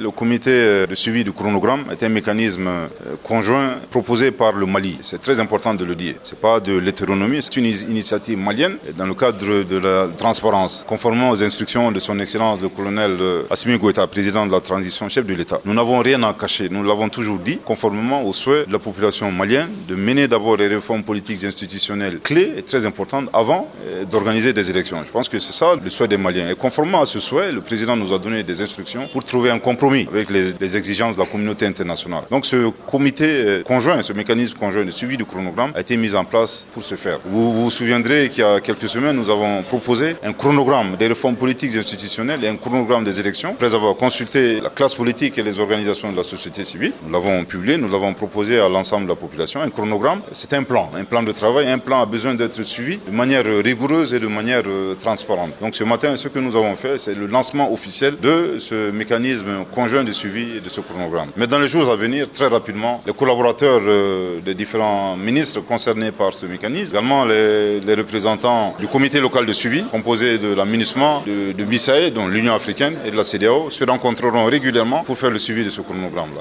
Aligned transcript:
Le 0.00 0.12
comité 0.12 0.86
de 0.86 0.94
suivi 0.94 1.24
du 1.24 1.32
chronogramme 1.32 1.86
est 1.90 2.00
un 2.04 2.08
mécanisme 2.08 2.70
conjoint 3.24 3.80
proposé 3.90 4.30
par 4.30 4.52
le 4.52 4.64
Mali. 4.64 4.96
C'est 5.00 5.20
très 5.20 5.40
important 5.40 5.74
de 5.74 5.84
le 5.84 5.96
dire. 5.96 6.14
Ce 6.22 6.36
n'est 6.36 6.40
pas 6.40 6.60
de 6.60 6.74
l'hétéronomie, 6.78 7.42
c'est 7.42 7.56
une 7.56 7.66
initiative 7.66 8.38
malienne 8.38 8.76
dans 8.96 9.06
le 9.06 9.14
cadre 9.14 9.64
de 9.64 9.76
la 9.76 10.06
transparence, 10.16 10.84
conformément 10.86 11.30
aux 11.30 11.42
instructions 11.42 11.90
de 11.90 11.98
son 11.98 12.16
Excellence 12.20 12.60
le 12.62 12.68
colonel 12.68 13.10
Assimi 13.50 13.76
Goïta, 13.76 14.06
président 14.06 14.46
de 14.46 14.52
la 14.52 14.60
transition, 14.60 15.08
chef 15.08 15.26
de 15.26 15.34
l'État. 15.34 15.60
Nous 15.64 15.74
n'avons 15.74 15.98
rien 15.98 16.22
à 16.22 16.32
cacher, 16.32 16.68
nous 16.70 16.84
l'avons 16.84 17.08
toujours 17.08 17.40
dit, 17.40 17.58
conformément 17.58 18.22
aux 18.22 18.32
souhaits 18.32 18.68
de 18.68 18.72
la 18.72 18.78
population 18.78 19.32
malienne, 19.32 19.70
de 19.88 19.96
mener 19.96 20.28
d'abord 20.28 20.58
les 20.58 20.68
réformes 20.68 21.02
politiques 21.02 21.42
et 21.42 21.48
institutionnelles 21.48 22.20
clés 22.20 22.52
et 22.56 22.62
très 22.62 22.86
importantes 22.86 23.28
avant 23.32 23.68
d'organiser 24.08 24.52
des 24.52 24.70
élections. 24.70 25.02
Je 25.04 25.10
pense 25.10 25.28
que 25.28 25.40
c'est 25.40 25.52
ça 25.52 25.74
le 25.74 25.90
souhait 25.90 26.06
des 26.06 26.18
Maliens. 26.18 26.50
Et 26.50 26.54
conformément 26.54 27.00
à 27.00 27.06
ce 27.06 27.18
souhait, 27.18 27.50
le 27.50 27.62
président 27.62 27.96
nous 27.96 28.12
a 28.12 28.18
donné 28.20 28.44
des 28.44 28.62
instructions 28.62 29.08
pour 29.12 29.24
trouver 29.24 29.50
un 29.50 29.58
compromis 29.58 29.87
avec 29.88 30.30
les, 30.30 30.76
exigences 30.76 31.14
de 31.16 31.20
la 31.20 31.26
communauté 31.26 31.66
internationale. 31.66 32.24
Donc 32.30 32.44
ce 32.46 32.70
comité 32.86 33.24
euh, 33.28 33.62
conjoint, 33.62 34.02
ce 34.02 34.12
mécanisme 34.12 34.56
conjoint 34.58 34.84
de 34.84 34.90
suivi 34.90 35.16
du 35.16 35.24
chronogramme 35.24 35.72
a 35.74 35.80
été 35.80 35.96
mis 35.96 36.14
en 36.14 36.24
place 36.24 36.66
pour 36.72 36.82
ce 36.82 36.94
faire. 36.94 37.18
Vous 37.24 37.52
vous, 37.52 37.70
souviendrez 37.70 38.28
qu'il 38.28 38.42
y 38.42 38.46
a 38.46 38.60
quelques 38.60 38.88
semaines, 38.88 39.16
nous 39.16 39.30
avons 39.30 39.62
proposé 39.62 40.16
un 40.22 40.32
chronogramme 40.32 40.96
des 40.96 41.06
réformes 41.06 41.36
politiques 41.36 41.74
et 41.74 41.78
institutionnelles 41.78 42.44
et 42.44 42.48
un 42.48 42.56
chronogramme 42.56 43.04
des 43.04 43.18
élections, 43.18 43.50
après 43.50 43.74
avoir 43.74 43.96
consulté 43.96 44.60
la 44.60 44.70
classe 44.70 44.94
politique 44.94 45.38
et 45.38 45.42
les 45.42 45.58
organisations 45.58 46.12
de 46.12 46.16
la 46.16 46.22
société 46.22 46.64
civile. 46.64 46.92
Nous 47.04 47.12
l'avons 47.12 47.44
publié, 47.44 47.76
nous 47.76 47.88
l'avons 47.88 48.12
proposé 48.14 48.60
à 48.60 48.68
l'ensemble 48.68 49.04
de 49.04 49.10
la 49.10 49.16
population. 49.16 49.60
Un 49.62 49.70
chronogramme, 49.70 50.20
c'est 50.32 50.52
un 50.52 50.62
plan, 50.62 50.90
un 50.96 51.04
plan 51.04 51.22
de 51.22 51.32
travail, 51.32 51.68
un 51.68 51.78
plan 51.78 52.00
a 52.00 52.06
besoin 52.06 52.34
d'être 52.34 52.62
suivi 52.62 52.98
de 53.06 53.10
manière 53.10 53.44
rigoureuse 53.44 54.14
et 54.14 54.20
de 54.20 54.26
manière 54.26 54.62
euh, 54.66 54.94
transparente. 54.94 55.52
Donc 55.60 55.74
ce 55.74 55.84
matin, 55.84 56.14
ce 56.16 56.28
que 56.28 56.38
nous 56.38 56.56
avons 56.56 56.76
fait, 56.76 56.98
c'est 56.98 57.14
le 57.14 57.26
lancement 57.26 57.72
officiel 57.72 58.18
de 58.20 58.56
ce 58.58 58.90
mécanisme 58.90 59.64
conjoint 59.78 60.02
de 60.02 60.10
suivi 60.10 60.60
de 60.60 60.68
ce 60.68 60.80
chronogramme. 60.80 61.30
Mais 61.36 61.46
dans 61.46 61.60
les 61.60 61.68
jours 61.68 61.88
à 61.88 61.94
venir, 61.94 62.28
très 62.32 62.48
rapidement, 62.48 63.00
les 63.06 63.12
collaborateurs 63.12 63.80
euh, 63.86 64.40
des 64.40 64.54
différents 64.54 65.16
ministres 65.16 65.60
concernés 65.60 66.10
par 66.10 66.32
ce 66.32 66.46
mécanisme, 66.46 66.90
également 66.94 67.24
les, 67.24 67.94
représentants 67.94 68.74
du 68.80 68.88
comité 68.88 69.20
local 69.20 69.46
de 69.46 69.52
suivi, 69.52 69.84
composé 69.84 70.38
de 70.38 70.52
l'aménagement 70.52 71.22
de, 71.24 71.52
de 71.52 71.64
BISAE, 71.64 72.10
dont 72.10 72.26
l'Union 72.26 72.54
africaine 72.54 72.96
et 73.06 73.12
de 73.12 73.16
la 73.16 73.22
CDAO, 73.22 73.70
se 73.70 73.84
rencontreront 73.84 74.46
régulièrement 74.46 75.04
pour 75.04 75.16
faire 75.16 75.30
le 75.30 75.38
suivi 75.38 75.62
de 75.64 75.70
ce 75.70 75.80
chronogramme-là. 75.80 76.36